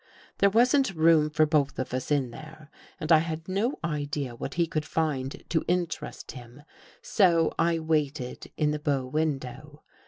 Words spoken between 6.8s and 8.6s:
so I waited